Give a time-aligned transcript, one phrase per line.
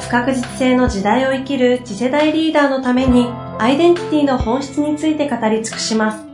[0.00, 3.26] 不確実性の時代を生きる次世代リーダーのために
[3.58, 6.28] アイデンティティの本質について語り尽くします。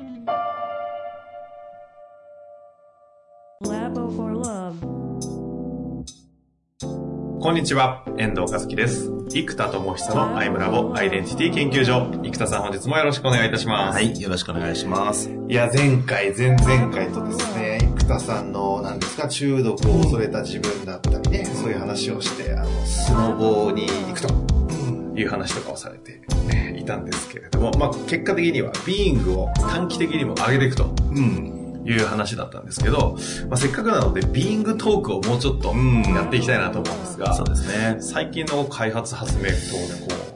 [7.41, 9.11] こんにちは、遠藤和樹です。
[9.29, 12.07] 生田智久のアイムラボアイデンティティ研究所。
[12.23, 13.97] 生田さん本日もよろしくお願いいたします。
[13.97, 15.31] はい、よろしくお願いします。
[15.49, 17.84] いや、前回、前々回とですね、
[18.21, 24.55] さんの、何ですか、中毒を恐れた自分だったりね、そういう話をして、あの、スノボーに行くと。
[25.17, 30.93] いう話とかをされて、ね、いたんですけれども、まあ、結果的には、ビーイングを短期的にも上げていくと。
[31.13, 31.61] うん。
[31.87, 35.75] いう話だったんですけど、まあ、せっかくなので、ビーイングトークをもうちょっと
[36.15, 37.97] やっていきたいなと思うんですが、そうですね。
[38.01, 39.59] 最近の開発発明等でこ
[40.31, 40.34] う、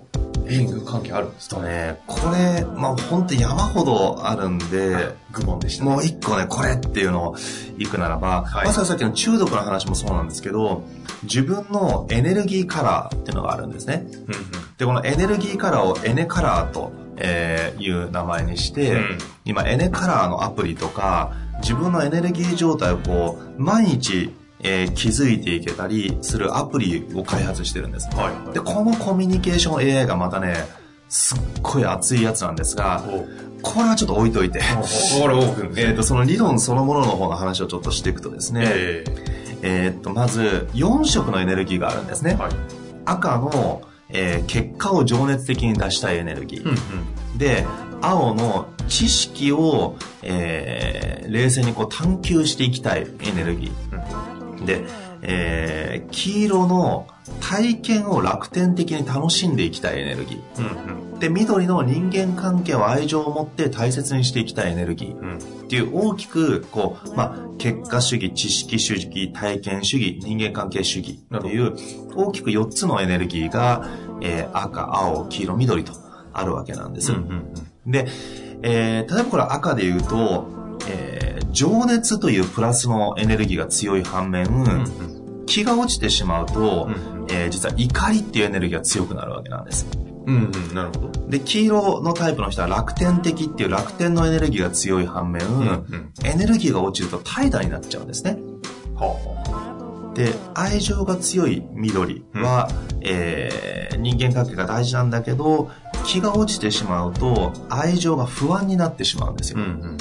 [0.48, 1.60] ビーイング関係あるんですか？
[1.62, 2.00] ね。
[2.06, 7.36] これ、まあ本当山ほどあるんで、愚問でした、ね、もう一個ね、これっていうのを
[7.76, 10.84] 行くならば、はい、まさにさっきの中毒の話もそうなんですけど、
[11.22, 14.06] 自分のエネルギーカラーっていうのがあるんですね。
[14.06, 14.24] うんうん、
[14.78, 28.08] で、このエネルギーカラーをエネカラーと、えー、いう名前にして、うん、今エネカラーのアプリとか、自分のエネルギー状態をこう、毎日、えー、気づいていけたりするアプリを開発してるんです。
[28.16, 30.54] はい、で、このコミュニケーション AI がまたね、
[31.08, 33.02] すっごい熱いやつなんですが、
[33.62, 34.60] これはちょっと置いといて、
[35.76, 42.36] えっ、と、その理論そのものの方の話をちょっとしていくとですね、えー、えー、と、まず、4色のエネルギーがあるんですね。
[42.38, 42.52] はい、
[43.04, 46.64] 赤の、えー、結果を情熱的に出したいエネルギー。
[46.64, 46.74] うんう
[47.34, 47.66] ん、で、
[48.00, 53.87] 青の知識を、えー、冷静にこう探求していきたいエネルギー。
[54.64, 54.84] で、
[55.22, 57.06] えー、黄色の
[57.40, 60.58] 体験を楽天的に楽しんでいきたいエネルギー。
[60.58, 65.18] うんうん、で、緑の人間関係を愛情を持って大切にしていきたいエネルギー。
[65.18, 71.74] うん、っていう大きく、こう、まあ、結果主義、知識主義、体験主義、人間関係主義っていう
[72.14, 73.88] 大きく4つのエネルギーが、
[74.22, 75.92] えー、赤、青、黄色、緑と
[76.32, 77.12] あるわけなんです。
[77.12, 77.52] うんうん
[77.86, 78.06] うん、で、
[78.62, 80.46] えー、例えばこれ赤で言うと、
[80.88, 89.86] えー、情熱というプラスのエネルギーが強い反面、うんうん、気が落ちてしまうと、うん、えー、実は怒りっていうエネルギーが強くなるわけなんです。
[90.26, 91.28] うんうん、なるほど。
[91.28, 98.38] で、黄色のタイプの人は楽天的っていう楽天のエネルギーが強い反面、うんうん、エネルギーが落ちると怠惰になっちゃうんですね。
[98.94, 99.16] は
[100.12, 105.70] あ、で、愛情が強い緑は、うん、えー、人間関係が大事なんだけど、
[106.04, 109.60] 気が落ちてしまうと愛情が不安になってしまうんですよ。
[109.60, 109.96] うん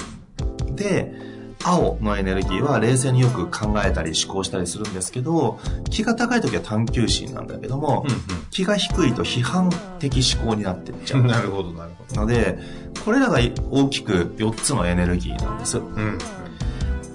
[0.67, 1.36] うん、で、
[1.67, 8.19] 青のエネルギーは冷静によく考えたり思考したりするんですけど、気が高い時は探求心なんだけども、うんうん、
[8.51, 9.69] 気が低いと批判
[9.99, 11.23] 的思考になってっちゃう。
[11.27, 12.21] なるほど、なるほど。
[12.21, 12.57] ので、
[13.03, 13.39] これらが
[13.69, 15.77] 大きく4つのエネルギーなんです。
[15.77, 16.17] うん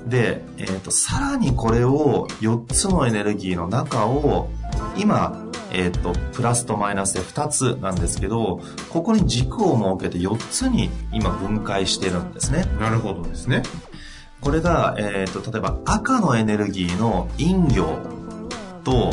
[0.07, 4.51] で、えっ、ー、と、さらにこれを4つのエネルギーの中を
[4.99, 5.43] 今
[5.73, 12.67] えっ、ー、と、プラスとマイナスで2つなんですけど、ここに軸を設けて4つに今分解してるんですね。
[12.79, 13.63] なるほどですね。
[14.43, 17.99] これが、えっ、ー、と、例えば赤のエネルギーの陰陽
[18.85, 19.13] と、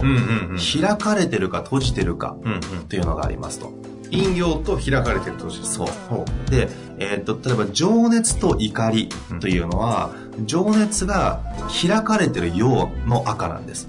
[0.57, 2.35] 開かれてるか閉じてるか
[2.79, 3.71] っていうのがありますと。
[4.11, 5.69] 陰陽と開かれてる閉じてる。
[5.69, 6.49] そう。
[6.49, 6.67] で、
[6.97, 9.09] えっ、ー、と、例えば情熱と怒り
[9.39, 11.41] というのは、情熱が
[11.81, 13.87] 開かれてる陽の赤なんです。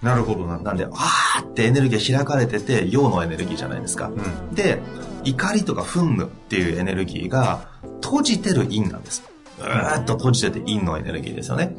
[0.00, 0.58] なるほどな。
[0.58, 4.08] なんで、わーってエネルギーが開かれてて、陽のエネルギーじゃないですか。
[4.08, 4.80] うん、で、
[5.24, 7.68] 怒りとか憤怒っていうエネルギーが、
[8.02, 9.33] 閉じてる陰なんです。
[9.58, 11.74] うーっと閉じてて陰のエネルギーですよね。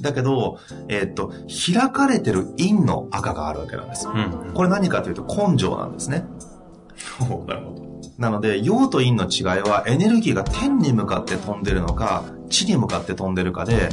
[0.00, 1.32] だけど、えー、っと、
[1.72, 4.08] 開かれてる陰の赤があるわけなんです。
[4.08, 6.24] うん、これ何かというと根性なんですね。
[7.46, 7.88] なるほど。
[8.18, 13.90] なので、陽と陰の違いはエネルギーが天に向かって飛んでるのか、地に向かって飛んでるかで、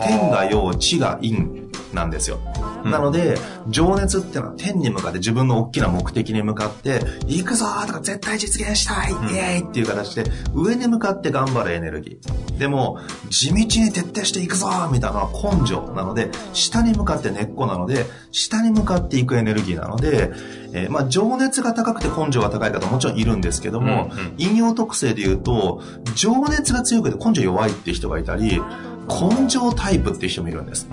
[0.00, 1.46] 天が陽、地が陰
[1.92, 2.38] なんですよ。
[2.84, 3.36] なので、
[3.68, 12.58] 情熱っていうのは天に向かって自分の大きな目的に向かって、行くぞとか絶対実現したい、イエーイっていう形で、上に向かって頑張るエネルギー。
[12.58, 12.98] でも、
[13.30, 20.30] 地道に徹底していくぞみたいなのは根性なので、下に向かって根っこなので、下に向かっていくエネルギーなので、
[20.72, 25.82] えー、まあ、情熱が高くて根性が高い方ももちろんいるんですけども、うんうん、引用特性で言うと、
[26.14, 28.60] 情熱が強くて根性弱いっていう人がいたり、
[29.08, 30.88] 根性タイプっていう人もいるんです。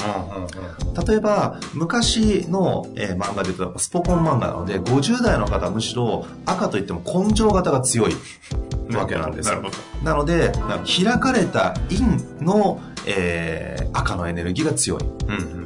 [1.08, 8.16] 例えば、昔の、えー、漫画で言うと、スポコン漫画なので、50代の方はむしろ赤といっても根性型が強い
[8.94, 9.64] わけなんですよ。
[10.04, 10.52] なので、
[11.04, 12.02] 開かれた陰
[12.44, 15.04] の、えー、赤のエネルギーが強い。
[15.04, 15.66] うんうん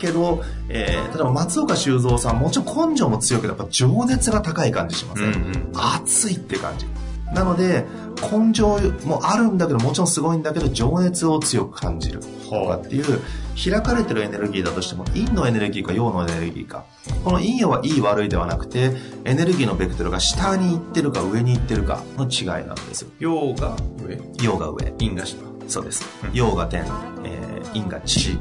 [0.00, 5.28] けど、えー、例えば松岡修造さん、もちろん根性も強いけど、やっぱ情熱が高い感じしますね。
[5.28, 6.86] うんうん、熱いって感じ。
[7.32, 7.86] なので、
[8.20, 13.20] 根性もあるんだけど、もちろんすごいんだけど、情熱を強く感じるとかっていう、
[13.62, 16.84] 開かれてるエネルギーだとしても、陰のエネルギーか陽のエネルギーか。
[17.24, 18.92] この陰陽はいい悪いではなくて、
[19.24, 23.10] エネルギーのベクトルが下に行ってるか上に行ってるかの違いなんですよ。
[23.20, 24.20] 陽が上？
[24.42, 24.90] 陽が上。
[24.92, 25.38] 陰が下。
[25.68, 26.04] そうです。
[26.32, 26.84] 陽が天、
[27.24, 28.38] えー、陰が地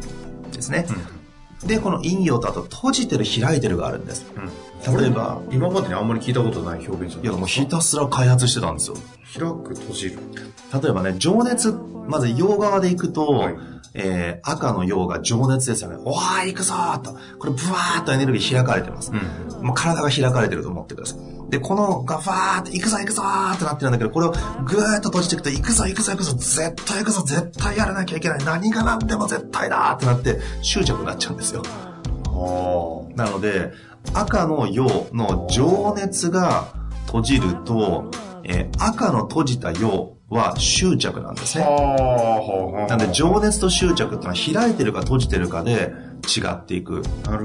[0.51, 0.87] ですね。
[1.61, 4.25] うん、で、この陰陽とあと閉じてる開いてるがあるんです。
[4.35, 4.49] うん
[4.87, 8.95] 例えば、今までにあんまり聞いたことない表現じゃないいや、もうひたすら開発してたんですよ。
[9.33, 10.19] 開く、閉じる。
[10.81, 11.73] 例えばね、情熱、
[12.07, 13.55] まず洋側で行くと、はい、
[13.93, 15.97] えー、赤の陽が情熱ですよね。
[16.05, 17.17] おー、行くぞーと。
[17.37, 19.11] これ、ブワーっとエネルギー開かれてます。
[19.11, 21.19] うん、もう体が開かれてると思ってください。
[21.49, 28.43] で、このがファーって行くぞ行くぞーってなってるんだけど、これをぐーっと閉じていくと、行くぞ行くぞ行くぞ、絶対行くぞ、絶対やらなきゃいけない。
[28.45, 31.63] 何が何でも絶対だーってなって執着になっちゃうんですよ。
[33.15, 33.73] なので、
[34.13, 36.73] 赤の陽の情熱が
[37.05, 38.11] 閉じると、
[38.43, 41.65] えー、赤の閉じた陽は執着なんですね。
[42.87, 45.91] なので情熱と執着ってのは開いてるか閉じてるかで
[46.27, 47.01] 違っていく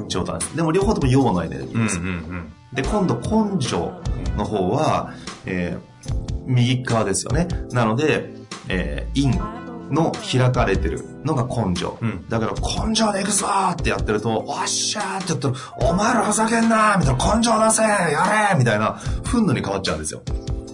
[0.09, 0.57] 状態です。
[0.57, 1.99] でも両方とも陽のエネルギーです。
[1.99, 3.93] うんうんうん、で、今度根性
[4.37, 5.15] の方は、
[5.47, 6.13] えー、
[6.47, 7.49] 右側ですよね。
[7.71, 8.35] なので、
[8.69, 9.64] えー、陰
[9.95, 11.97] の開かれてるのが根性。
[12.01, 15.55] うん、だから根性でいくぞってやってると、おっしゃーってやったら、
[15.91, 20.23] お前らふざけんなみたいな、根性出せやれみたいな、憤怒に変わっちゃうんですよ。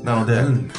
[0.03, 0.71] なので、うん、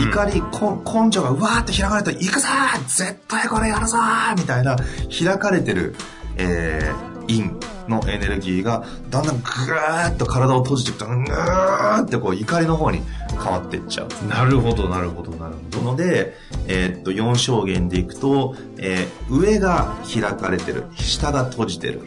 [0.00, 2.48] 怒り、根性がうわーって開かれて、行くぞ
[2.86, 3.96] 絶対これやるぞ
[4.36, 5.94] みたいな、開かれてる、
[6.36, 14.28] えー、陰のエネルギーが、だんだんぐーっと体を閉じていくと、ぐーってこう怒りの方に変わっていっちゃう。
[14.28, 15.82] なるほど、なるほど、なるほど。
[15.82, 16.34] ので、
[16.66, 22.00] えー、っと、4証言でいくと、えー、上が開かれてる、下が閉じてる。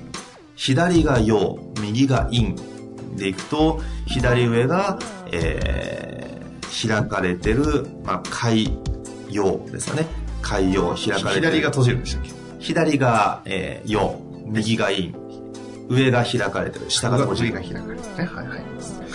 [0.55, 2.55] 左が陽、右が陰
[3.15, 4.99] でいくと、左上が、
[5.31, 8.77] えー、開かれてる、まあ、海
[9.29, 10.05] 陽ですよね。
[10.41, 11.51] 海陽、開かれてる。
[11.51, 12.31] 左が閉じるんでしたっけ？
[12.59, 15.13] 左が、えー、陽、右が陰。
[15.89, 17.53] 上が開かれてる、下が閉じる。
[17.55, 18.25] 上が開かれてるね。
[18.33, 18.63] はいはい。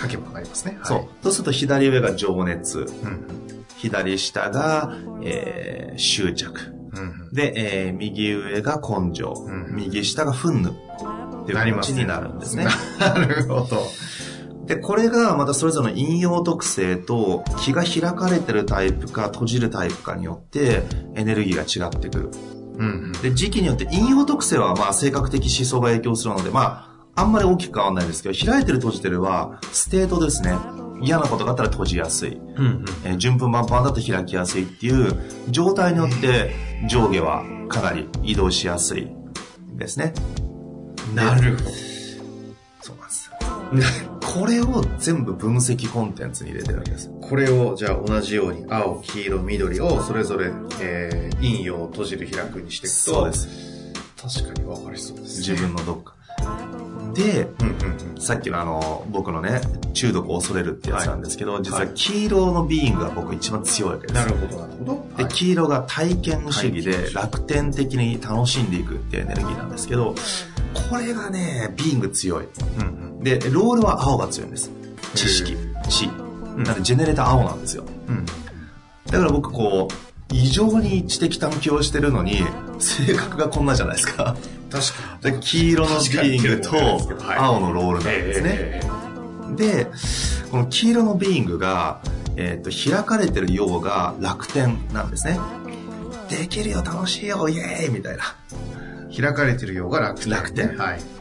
[0.00, 0.78] 書けばわかりますね。
[0.82, 1.06] そう。
[1.22, 2.80] そうすると左上が情熱。
[2.80, 3.26] うん、
[3.76, 6.74] 左下が、えー、執着。
[6.96, 9.32] うん、で、えー、右上が根性。
[9.46, 10.70] うん、右下が憤怒。
[11.44, 12.66] っていう形になるんですね。
[12.98, 13.86] なるほど。
[14.66, 20.84] で、これがまたそれぞれの引用特性と気が開かれてるタイプか閉じるタイプかによって
[21.14, 22.30] エネルギーが違ってくる。
[22.76, 30.56] うん、で、時期によって陰陽特性はまあ性格的思想が影響するので、まあ、あんまり大きく変わらないですけど、開いてる閉じてるは、 state ですね。
[31.00, 32.34] 嫌なことがあったら閉じやすい。
[32.34, 35.14] うんうん、えー、順風満帆だと開きやすいっていう、
[35.50, 36.54] 状態によって
[36.88, 39.08] 上下はかなり移動しやすい
[39.76, 40.12] ですね。
[41.14, 41.70] なるほど。
[42.80, 44.10] そうなんです。
[44.34, 47.08] これを全部分析コンテンツに入れてるわけです。
[47.22, 50.50] これを、じゃあ同じように、青、黄色、緑をそれぞれ、
[50.80, 53.48] えー、陰陽を閉じる開くにしていくと、そうです。
[54.42, 56.14] 確かに分かりそうです、ね、自分のどっか。
[57.14, 59.60] で、うんうんうん、さっきのあの、僕のね、
[59.92, 64.14] 中毒を恐れるってやつなんですけど、はい、実は黄色のビーイングが僕一番強いわけです。
[64.14, 65.24] なるほど、なるほど。
[65.24, 70.16] で、黄色が体験主義で楽天的に楽しんでいくっていうエネルギーなんですけど、
[70.90, 72.48] これがね、ビーイング強い。
[72.80, 72.93] うん
[73.24, 74.70] で、ロールは青が強いんです。
[75.14, 75.56] 知識、
[75.88, 76.06] 知。
[76.56, 77.84] なんで、ジェネレーター青なんですよ。
[78.06, 78.26] うん。
[78.26, 79.94] だから僕、こう、
[80.30, 82.44] 異常に知的探求をしてるのに、
[82.78, 84.36] 性格がこんなじゃないですか。
[84.70, 85.40] 確かに。
[85.40, 86.76] 黄色のビーイングと
[87.38, 88.80] 青のロールなんですね。
[89.56, 89.86] で、
[90.50, 92.00] この黄色のビーイングが、
[92.36, 95.38] えっ、ー、と、開かれてるようが楽天なんですね。
[96.28, 98.36] できるよ、楽しいよ、イエーイみたいな。
[99.16, 100.30] 開かれてるようが楽天。
[100.30, 100.76] 楽天。
[100.76, 101.13] はい。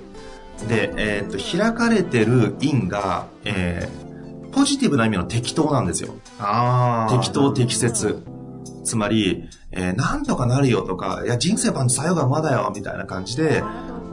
[0.67, 6.15] で、えっ、と、開かれてる因が、えー、ポジティブな意味の適当なんですよ。
[6.39, 8.23] あ適当適切。
[8.83, 13.63] つまり、えー、なんとかなるよとか、いや、人生版作用がまだよ、みたいな感じで、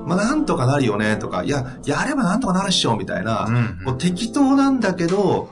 [0.07, 5.51] まあ、なんとかなるよね、とか、いや、やればなんとかなるっしょ、みたいな、うんうん、こう適当なんだけど、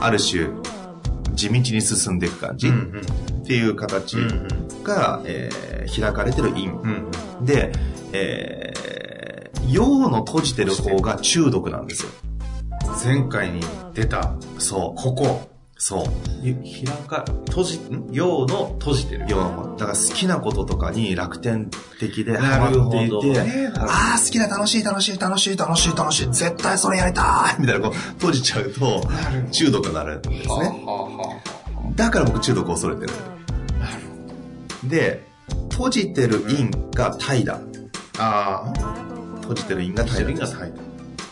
[0.00, 0.48] ある種、
[1.34, 4.16] 地道に進んでいく感じ、うんうん、っていう形
[4.82, 7.10] が、えー、開かれてる因、うん
[7.40, 7.72] うん、で、
[8.12, 9.03] えー
[9.68, 12.10] 陽の閉じてる方が中毒なんですよ。
[13.04, 13.60] 前回に
[13.94, 15.00] 出た、そう。
[15.00, 15.50] ここ。
[15.76, 16.04] そう。
[16.42, 18.08] 開か、閉じ、ん？
[18.12, 19.26] 陽の閉じてる。
[19.28, 19.76] 陽の。
[19.76, 21.68] だから好きなこととかに楽天
[21.98, 29.02] 的でハマっていて、ああ、好きだ、楽しい、楽しい、楽しい、楽しい、楽しい、絶対それやりたいみたいな、こう、閉じちゃうと、
[29.50, 30.86] 中毒になるんですね。
[31.96, 33.12] だから僕中毒を恐れてる。
[34.84, 35.26] で、
[35.70, 37.58] 閉じてる陰が怠惰。
[38.18, 38.93] ああ。
[39.44, 40.80] 閉じてる陰が怠惰。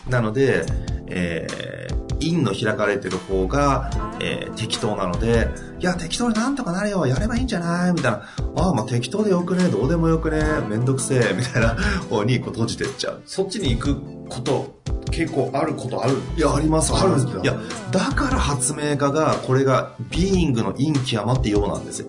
[0.09, 0.65] なので、
[1.07, 3.91] えー、陰の開かれてる方が、
[4.21, 5.49] えー、適当なので、
[5.81, 8.19] いや、適当になんとかなるよ、やればいいんじゃないみたいな、
[8.57, 11.77] ああ、まあ適当でよくね、どうでもよくね、めんどくせえ、みたいな
[12.09, 13.23] 方にこう閉じてっちゃう。
[13.27, 17.57] そっちに行くこと、結構あることあるいや、あります、あるんですいや、
[17.91, 22.09] だから発明家が、これが、ビーイングの陰極まってようなんですよ。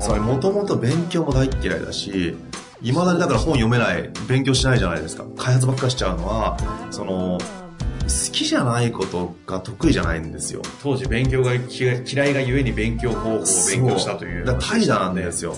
[0.00, 2.36] つまり、もともと勉強も大嫌いだし、
[2.84, 5.24] いまだにだから本読めない、勉強しないじゃないですか。
[5.38, 6.58] 開発ばっかしちゃうのは、
[6.90, 10.60] その、好きじゃないことが得意じゃないんですよ。
[10.82, 14.44] 当時勉強が嫌いがゆえに勉強方法を勉強したという。
[14.44, 15.56] だ怠惰なんですよ。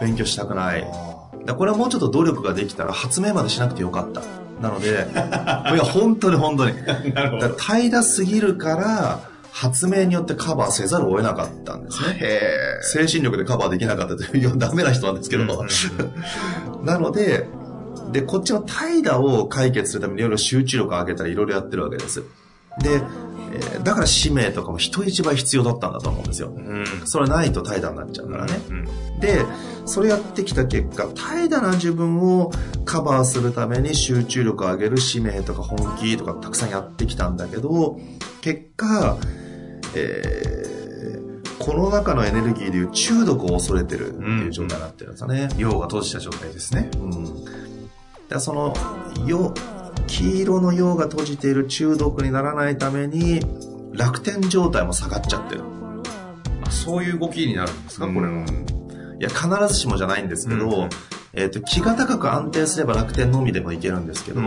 [0.00, 0.86] 勉強したくない。
[1.44, 4.22] だこれはもうちょっと努力ができたら発明までしなくてよかった。
[4.62, 6.76] なので、 いや、本当に本当に。
[7.12, 7.50] なるほど。
[7.50, 9.20] 怠惰すぎるから、
[9.54, 12.18] 発明によってカバーせざるを得なかったんですね。
[12.82, 15.44] 精神力でカバーできなかったという、 ダメな人なんですけど、
[16.82, 17.46] なので、
[18.10, 22.24] で、こっちの怠惰を解決するためにいろいろ集中力を上げたりいろいろやってるわけです。
[22.80, 23.00] で、
[23.52, 26.48] えー、だから使命とかも人一倍必要だったんだと思うんですよ。
[26.48, 28.54] うん、それないと怠惰になっちゃうからね。
[28.68, 29.44] うん、で、
[29.86, 32.50] それやってきた結果、怠惰な自分を
[32.84, 38.00] カバーするために集中力を上げる使命とか本気とかたくさんやってきたんだけど、
[38.40, 39.16] 結果、
[39.96, 45.48] えー、この中のエネルギーでいう中毒を恐れてるっていう状態になってるんですよね。
[45.56, 46.90] 陽が閉じた状態ですね。
[46.96, 47.44] うん。
[48.28, 48.74] だその、
[49.26, 49.52] 陽、
[50.06, 53.40] 黄色の陽が閉じている中毒にならないために、
[53.92, 55.62] 楽天状態も下がっちゃってる。
[56.66, 58.44] あそういう動きになるんですか、これは。
[59.20, 60.88] いや、必ずしもじゃないんですけど、うん、
[61.32, 64.46] えっ、ー、と、気が高く安定すれば楽天のみでもいけるんですけど、うん、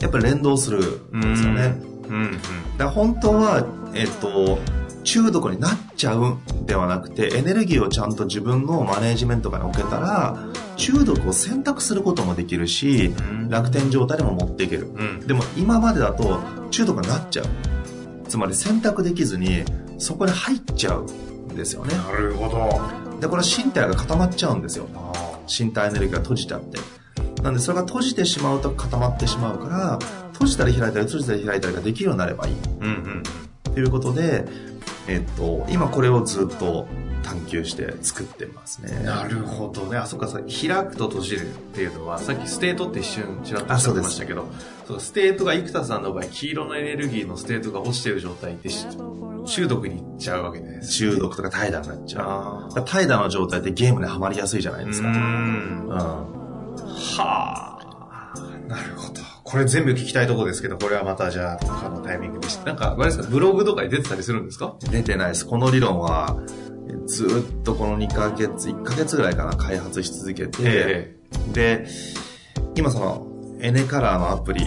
[0.00, 0.78] やっぱり連動する
[1.14, 1.80] んですよね。
[2.08, 2.38] うん、うん、
[2.78, 3.64] だ本当は、
[3.94, 4.58] えっ、ー、と、
[5.08, 10.36] 中毒になっちゃうんではなくて、エネルギーをちゃんと自分のマネージメントから置けたら、
[10.76, 13.14] 中毒を選択することもできるし、
[13.48, 14.90] 楽天状態でも持っていける。
[15.26, 17.46] でも今までだと中毒になっちゃう。
[18.28, 19.64] つまり選択できずに、
[19.96, 21.94] そこに入っちゃうんですよね。
[21.96, 23.18] なるほど。
[23.18, 24.88] で、これ身体が固まっちゃうんですよ。
[25.48, 26.78] 身体エネルギーが閉じちゃって。
[27.42, 29.98] なんでそれが閉じてしまうと固まってしまうから、
[30.34, 32.54] 閉じたり開いたり閉じたり開いたりができるようになればいい。
[32.82, 33.22] うんうん。
[33.72, 34.44] ということで、
[35.08, 36.86] えっと、今これをずっと
[37.22, 39.02] 探求して作ってますね。
[39.04, 39.96] なるほどね。
[39.96, 40.42] あ、そっか、開
[40.86, 44.46] くと閉じるっていうのは、さっき state って一瞬ちらっとおっしゃってましたけど、
[44.86, 48.68] その state が生田さんの場合、黄色のエネルギーの state が落ちてる状態って
[49.46, 52.84] 中毒にいっちゃうわけです、中毒とか怠惰になっちゃう。
[52.84, 55.08] 怠惰の状態ってゲームでハマりやすいじゃないですか。
[55.08, 55.14] うん。
[55.14, 57.78] うん、はあ。
[58.68, 59.37] なるほど。
[59.50, 62.66] これ全部聞きたいところですけど、これはまたじゃあ、他のタイミングでして。
[62.66, 64.76] なんか、あれですか、ブログとかに出てたりするんですか？
[64.90, 65.46] 出てないです。
[65.46, 66.36] この理論は、
[67.06, 71.86] ずっとこの2ヶ月、1ヶ月ぐらいかな、開発し続けて、えー、で、
[72.74, 73.26] 今その、
[73.60, 74.60] エネカラーのアプリ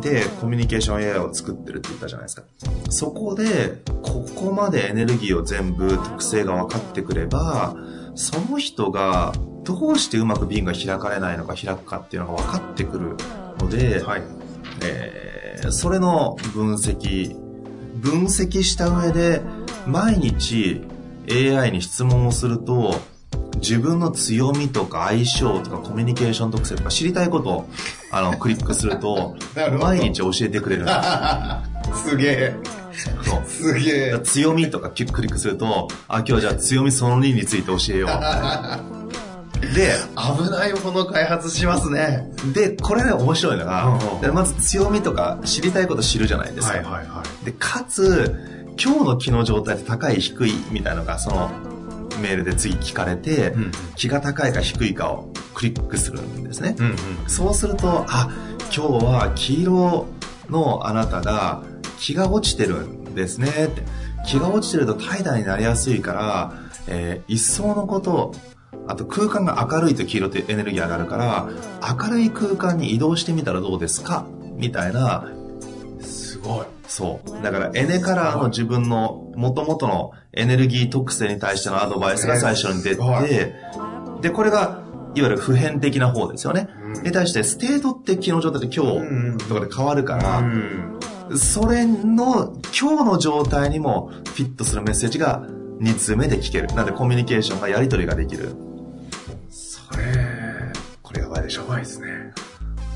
[0.00, 2.44] でコミュニケーション AI を作ってるって言ったじゃないですか。
[2.88, 7.74] そこで、ここまでエネルギーを全部特性が分かってくれば、
[8.14, 9.32] その人が
[9.64, 13.16] どうしてうまく瓶が開かれないのか開くかっていうのが分かってくる
[13.60, 14.22] ので、はい、
[14.82, 17.34] えー、それの分析、
[17.96, 19.42] 分析した上で、
[19.86, 20.82] 毎日
[21.30, 22.94] AI に質問をすると、
[23.56, 27.68] 自分の強みとか相性とかコミュニケーション特性とか知りたいことを
[28.10, 29.36] あの クリックすると、
[29.78, 30.92] 毎日教えてくれるんで
[31.94, 32.08] す。
[32.10, 32.56] すげえ。
[33.46, 34.20] すげえ。
[34.22, 38.80] 強みとかクリックすると、あ、今日じゃあ強みその2について教えようみたいな。
[39.74, 42.30] で、危ないもの開発しますね。
[42.52, 43.86] で、これね、面白いのが、
[44.20, 46.78] うんうん、まず強みとか知りたいこと知るじゃないですか。
[46.78, 47.44] はいはいはい。
[47.44, 48.34] で、かつ、
[48.82, 51.50] 今日の気の状態って高い低いみたいなのが、その、
[52.20, 56.76] メールで次聞かれて、うん、気が高いか低いかをクリックするんですね。
[56.78, 56.96] うんうん、
[57.26, 58.30] そうすると、あ、
[58.74, 60.06] 今日は黄色
[60.48, 61.62] のあなたが
[61.98, 63.82] 気が落ちてるんですねって。
[64.26, 66.52] 気が落ちてると怠惰になりやすいから、
[66.86, 68.34] えー、いっそのこと
[68.90, 71.48] あと空間が明るいと黄色ってエネルギー上がるから、
[71.80, 74.26] 明るい空間に移動してみたらどうですか？
[74.56, 75.26] みたいな。
[76.00, 76.66] すごい。
[76.86, 77.42] そう。
[77.42, 83.54] だからエネカラーの自分の元々のエネルギー特性に対してのアドバイスが最初に出て、
[84.20, 84.82] で、これが、
[85.14, 86.68] いわゆる普遍的な方ですよね。
[87.04, 88.84] に対して、 state って機能状態で今
[89.38, 90.42] 日とかで変わるから、
[91.36, 95.42] それの今日の状態にもフィットするメッセージが
[95.80, 96.66] 2通目で聞ける。
[96.68, 98.54] なのでコミュニケーションがやり取りができる。
[101.10, 101.62] これやばいでしょ。
[101.62, 102.06] やばいですね。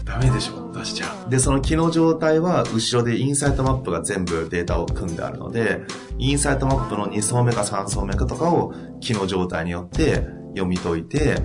[0.04, 1.30] ダメでしょ、出しちゃう。
[1.30, 5.80] で、その気の状態は後ろでインサイトマップが全部データを組んであるので、
[6.18, 11.38] インサイトマップの2層目か3層目かとかを気の状態によって読み解いて、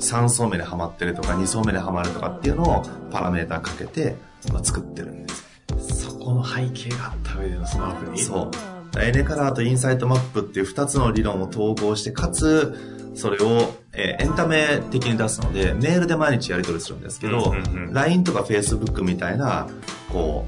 [0.00, 2.82] 3層目でハマってるとか2層目でハマるとかっていうのを
[3.12, 4.16] パラメータかけて、
[4.52, 6.06] まあ、作ってるんです。
[6.06, 8.50] そこの背景があった上でのスマートにそ
[8.96, 9.00] う。
[9.00, 19.66] エネカラーとインサイトマップっていう2つの理論を統合して、かつ、それを、えー、エンタメ的に出すので、メールで毎日やり取りするんですけど、うんうんうん、LINE とか Facebook みたいな、
[20.12, 20.46] こ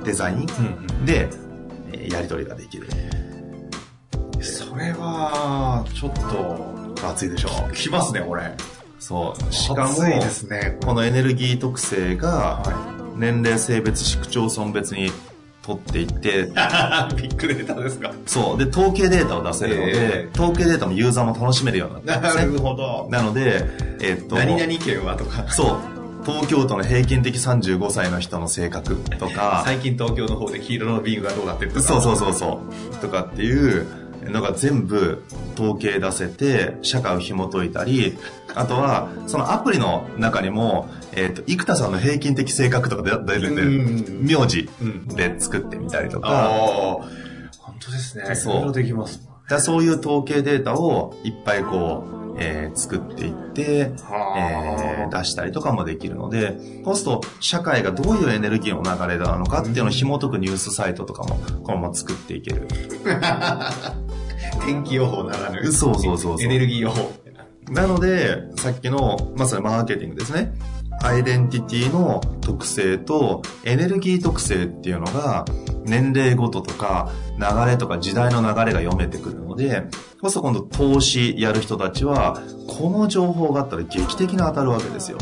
[0.00, 0.46] う、デザイン
[1.04, 2.88] で、うんうん、やり取りができる。
[4.40, 7.48] それは、ちょっと、熱いでしょ。
[7.74, 8.50] きますね、これ。
[8.98, 9.52] そう。
[9.52, 12.62] しかも、ですね、このエネルギー特性が、
[13.14, 15.12] 年齢、性別、市区町村別に
[15.66, 16.44] 取っていって、
[17.16, 18.58] ビッグデータですかそう。
[18.58, 22.46] で、統計データを出せるので、えー、統計データもユーザーも楽しめるようになってるんですね。
[22.46, 23.08] なるほど。
[23.10, 23.68] なので、
[24.00, 24.36] えー、っと。
[24.36, 25.44] 何々県はとか。
[25.48, 25.96] そう。
[26.24, 29.62] 東京都の平均的35歳の人の性格とか。
[29.64, 31.82] 最近東京の方で黄色のビングがどうなってるとか。
[31.82, 32.60] そうそうそうそ
[32.92, 32.96] う。
[32.96, 33.86] とかっていう、
[34.30, 35.22] のが全部
[35.54, 38.16] 統計出せて、社会を紐解いたり、
[38.54, 43.54] あとは、そのアプリの中にも、えっ、ー、と、生田さんの平均的性格とか出るん
[44.26, 44.68] で、名字
[45.14, 47.00] で作ってみたりとか。
[47.58, 48.34] 本当ですね。
[48.34, 48.72] そう。
[48.72, 49.26] できます。
[49.48, 53.92] だそういう統計データをいっぱいこう、えー、作っていって、
[54.36, 62.68] えー、出したりとかもできるので、そうすると社会がどういうエネルギーの流れなのかっていうのを紐解くニュースサイトとかもこのまま作っていける。
[64.64, 65.72] 天気予報ならぬ。
[65.72, 67.12] そうそうそうエネルギー予報。
[67.70, 70.54] なので、さっきの、まさにマーケティングですね。
[71.02, 75.44] アイデンティティの特性とエネルギー特性っていうのが
[75.84, 79.84] 年齢ごととか流れとか時代の流れが読めてくるので、
[80.22, 85.18] そうすると今度投資やる人たちはこの情報があったら劇的に当たるわけですよ。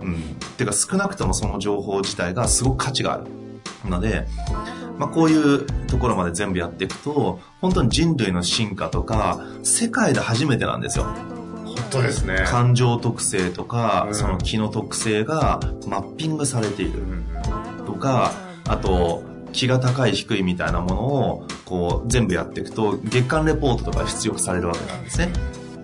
[0.00, 0.16] うん。
[0.56, 3.26] てか少なくともその情報自体がすごく価値がある。
[3.84, 4.26] ので、
[4.98, 11.04] まあ、こういうところまで全部やっていくと、本当に人類の進化とか、世界で初めてなんですよ。
[11.04, 12.44] 本当ですね。
[12.46, 17.02] 感情特性とか、うん、その気の特性がマッピングされている。
[17.86, 18.32] とか、
[18.66, 25.32] あと、気が高い低いみたいなものを、こう、全部やっていくと、月間レポートとか出力されるわけなんですね。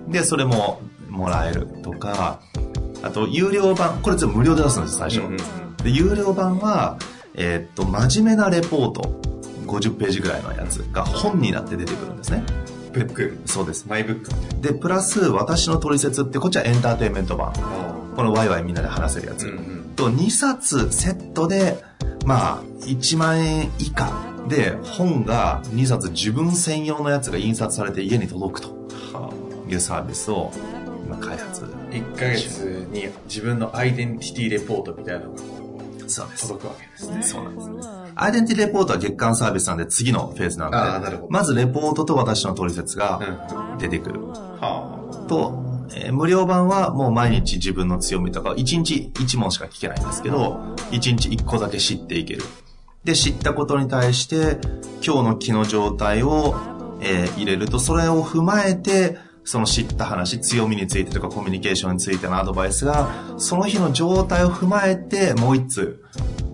[0.09, 2.41] で、それももらえるとか、
[3.03, 5.23] あと、有料版、これ全部無料で出すんです、最初。
[5.83, 6.97] で、有料版は、
[7.35, 9.21] えー、っと、真面目なレポート、
[9.67, 12.43] 50ページぐらいのやつが本になって出てくるんですね。
[12.93, 13.39] ブック。
[13.47, 13.87] そうです。
[13.89, 14.31] マイブック。
[14.61, 17.53] で、プラス、私の取説って、こっちはエンターテインメント版。
[18.15, 19.47] このワイワイみんなで話せるやつ。
[19.47, 21.83] うんうん、と、2冊セットで、
[22.27, 24.13] まあ、1万円以下
[24.49, 28.69] で、本が2冊自分専用のやつが印刷されて家に届くと
[29.69, 30.53] いうサービスを
[31.07, 31.65] 今開発。
[31.91, 35.62] 1ヶ月に自分のアイデンティティレポートみたいなのが
[36.13, 36.49] そうです。
[36.49, 37.23] 届くわけですね。
[37.23, 37.89] そうなんです。
[38.15, 43.21] アイデンティティレポートは月間サービスなんで次のフェーズなんで、なるほどまずレポートと私の取説が
[43.79, 44.21] 出てくる。
[44.29, 52.43] はあ、と、えー、無料版はもう毎日自分の強みとか、1日1問しか聞けないんですけど、1日1個だけ知っていける。
[53.05, 54.59] で、知ったことに対して、
[55.05, 56.55] 今日の気の状態を、
[57.01, 66.05] えー、入れると、それを踏まえて、その知った話、強みについてとかコミュニケーションについてのアドバイスが、その日の状態を踏まえて、もう一つ、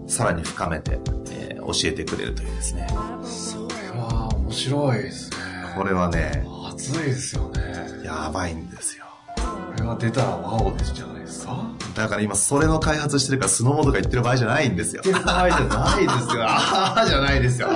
[0.06, 0.98] さらに深めて、
[1.30, 2.86] えー、教えてくれるというですね。
[3.22, 5.36] それは面白いですね。
[5.76, 7.60] これはね、熱いですよね。
[8.04, 9.04] やばいんですよ。
[9.36, 9.42] こ
[9.78, 11.17] れが出たらワオですじゃない
[11.48, 11.70] か？
[11.94, 15.02] だから今それの開発してるからスノーボードが言ってる場合じゃないんですよ。
[15.04, 16.44] 言ってる場合じゃないですよ。
[16.46, 17.68] ああじゃないですよ。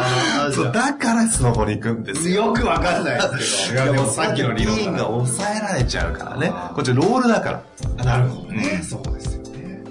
[0.52, 2.46] そうだからスノボに行くんですよ。
[2.46, 3.84] よくわかんないですけど。
[3.84, 6.52] いやでもさっきの理論が抑えられちゃうからね。
[6.74, 7.62] こっちロールだか
[7.96, 8.04] ら。
[8.04, 8.82] なるほどね。
[8.88, 9.82] そうですよね。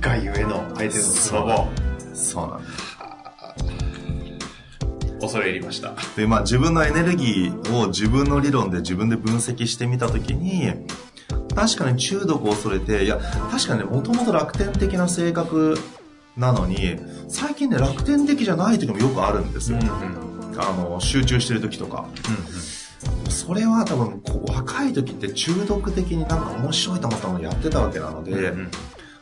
[0.00, 1.68] がゆえの相手のスノボ。
[2.14, 2.90] そうなんです。
[5.20, 5.94] 恐れ入りました。
[6.16, 10.72] で、まあ自分のエネルギーを自分の理論で自分で分析してみたときに、
[11.54, 13.18] 確かに中毒を恐れて、いや、
[13.50, 15.76] 確かにね、もともと楽天的な性格
[16.36, 16.96] なのに、
[17.28, 19.78] 最近ね、楽天的じゃない時もよくあるんですよ。
[19.78, 22.06] うんうん、あの、集中してる時とか。
[22.28, 28.70] うんうん、それは多分こう、若い時って中毒的になんか面白いと思ったものやってたわけなので、うんうん、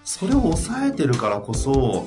[0.04, 2.06] それを抑えてるからこそ、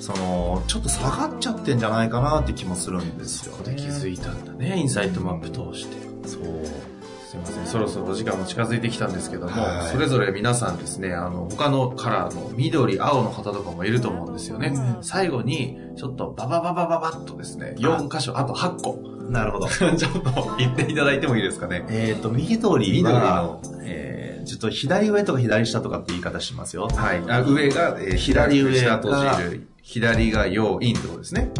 [0.00, 3.58] その、ちょっと下がっちゃってんじゃないかなって気もするんですよ、ね。
[3.58, 5.96] そこで気づいたんだね、インサイトマップ通して。
[6.26, 6.42] そう。
[7.44, 7.66] すみません。
[7.66, 14.72] そろそろ時間も近づいてきたんですけども、はい、それぞれ皆さんですね、あの、他のカラーの緑、青の方とかもいると思うんですよね。
[14.74, 18.98] うん、最後に、ちょっとババババババッとですね、4箇所、あと8個。
[19.30, 19.68] なるほど。
[19.70, 21.84] ちょっと言っていただいてもいいですかね。
[21.88, 26.88] えっ、ー、と、緑緑の、えー、ちょっと左上とか左下とかって言い方しますよ。
[26.94, 27.22] はい。
[27.28, 29.00] あ上が、えー、左上が。
[29.82, 31.50] 左が陽陰ってことですね。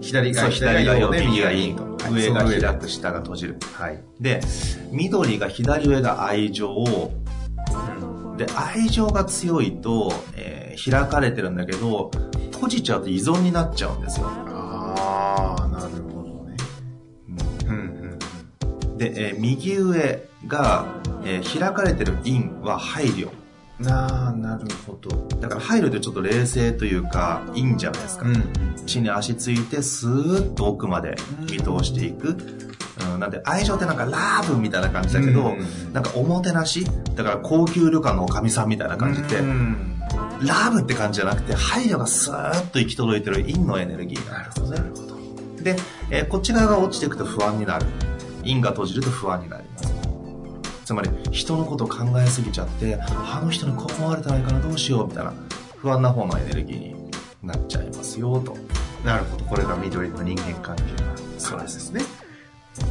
[0.00, 1.87] 左が左が陽で右が陰と。
[2.10, 3.58] 上が開く、下が閉じる。
[3.74, 4.02] はい。
[4.20, 4.40] で、
[4.90, 7.12] 緑が左上が愛情を、
[8.30, 12.10] うん、で、愛情が強いと、えー、開かれてるんだけど、
[12.52, 14.26] 閉じちゃうと依存になっちゃうんですよ。
[14.28, 16.56] ああ、なるほどね。
[17.28, 17.68] うん。
[17.68, 18.18] うん、
[18.90, 18.98] うん。
[18.98, 20.86] で、えー、右上が、
[21.24, 23.28] えー、開かれてる陰は配慮。
[23.78, 25.10] なあ、なるほど。
[25.36, 28.26] だから入るとちょっと冷静というか、いいんじゃないですか。
[28.26, 28.42] うん、
[28.86, 32.36] 地に足ついて、スーッと奥まで見通していく。
[33.12, 36.84] うん、なんで愛情ってなんかラーブみたいな感じだけど、うん、なんかおもてなし？
[37.14, 40.00] だから高級旅館のおかみさんみたいな感じで、うん、
[40.42, 45.62] ラーブって感じじゃなくて、配慮がスーッと行き届いてる陰のエネルギーなるほど、なるほど。
[45.62, 45.76] で、
[46.10, 47.86] えー、こっち側が落ちていくと不安になる。
[48.42, 49.97] 陰が閉じると不安になります。
[50.88, 55.34] つまり人のことを考えすぎちゃってあの人にこう思われてないかなどうしようみたいな
[55.76, 57.10] 不安な方のエネルギーに
[57.42, 58.56] なっちゃいますよと。
[59.04, 59.44] なるほど。
[59.44, 62.00] これが緑の人間関係がそうですね。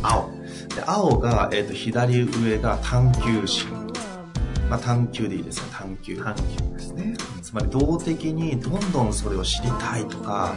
[0.03, 0.29] 青。
[0.75, 3.67] で青が、えーと、左上が探求心。
[4.69, 5.67] まあ、探求でいいですね。
[5.71, 6.17] 探求。
[6.17, 7.17] 探求ですね。
[7.41, 10.53] つまり動的にどんどんそれを知りたいとか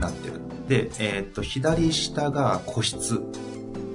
[0.00, 0.40] なってる。
[0.66, 3.22] で、えーと左下が個室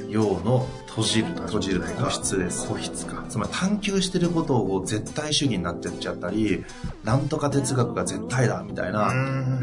[0.10, 2.68] 陽の閉じる閉じる個室です。
[2.68, 3.24] 個室か。
[3.30, 6.64] つまり探求してることを絶対主義になってっちゃったり
[7.04, 9.14] なんとか哲学が絶対だみたいな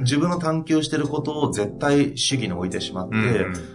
[0.00, 3.16] 自分の探求してることを絶対主義に置いてしまって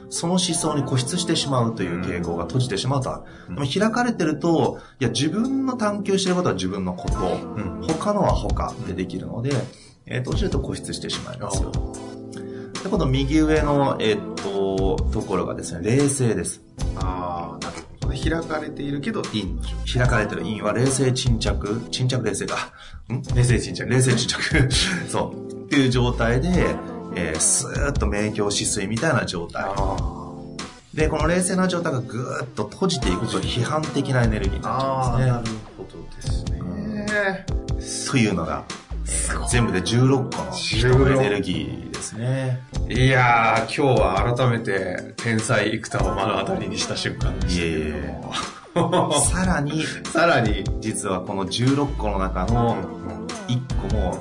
[0.09, 7.79] その思想に固執してしまうという傾向が閉じてしまうとでも開かれてるといや自分の探求してることは自分のこと。
[7.99, 9.51] 他のは他でできるので、
[10.05, 11.71] えー、閉じると固執してしまいますよ。
[12.83, 16.61] で、この右上の、えー、っと、ところがですね、冷静です。
[16.95, 18.19] ああ、なるほどね。
[18.19, 22.55] 開かれているけど、陰の開かれてる陰は冷静沈着、沈着冷静か。
[23.11, 23.21] ん？
[23.35, 23.89] 冷静沈着。
[23.89, 24.69] 冷静沈着。
[25.09, 25.65] そう。
[25.65, 26.75] っていう状態で、
[27.15, 29.65] えー、スーッと明鏡止水みたいな状態。
[30.93, 35.31] で、この冷静な状態がぐーっと閉じていくと批判的なエネルギーになっちゃうんですね。
[35.31, 35.47] なる
[35.77, 37.45] ほどですね。
[38.11, 38.65] というのが、
[39.49, 42.59] 全部で16個のエネルギーですね。
[42.89, 52.81] いやー、今日は改めて天才幾多を目の当たりにした瞬間でしたけどさらに、さらに、実はこの16個の中の
[53.47, 54.17] 1個も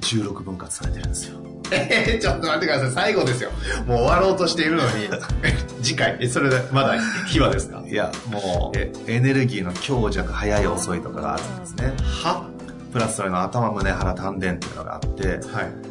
[0.00, 1.38] 16分割されてるんですよ。
[1.72, 2.90] えー、ちょっと待ってください。
[2.90, 3.50] 最後ですよ。
[3.86, 5.08] もう終わろうとしているのに、
[5.82, 6.96] 次回、え、それで、まだ、
[7.28, 7.82] 秘話ですか？
[7.86, 8.78] いや、もう、
[9.10, 11.92] エネルギーの強弱、早い遅いとかがあるんですね。
[12.24, 12.44] は
[12.92, 15.89] プラスそれの頭、胸、腹、丹田っていうのがあって、はい。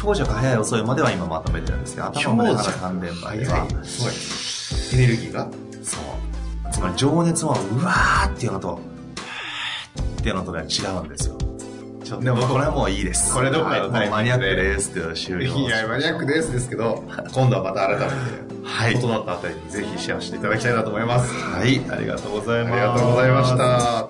[0.00, 3.66] えー、強弱早い遅いまでは今まとめてるんですけど、頭、胸、腹、丹田までは、
[4.92, 5.48] エネルギーが
[5.82, 6.72] そう。
[6.72, 8.80] つまり情熱は、うわーっていうのと、
[10.20, 11.36] っていうのとね、違うんですよ。
[12.04, 13.32] ちょっとでもこれはもういいです。
[13.32, 15.54] これどこかのタイマニアックですって終了。
[15.54, 18.10] いや、マニアックですですけど、今度はまた改めて、
[18.64, 18.94] はい。
[18.94, 21.32] 整ったあたりにぜひシェアしていただきたいなと思います。
[21.32, 22.72] はい、ありがとうございます。
[22.72, 24.09] ありがとうございました。